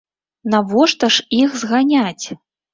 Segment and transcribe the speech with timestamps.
[0.53, 2.27] Навошта ж іх зганяць?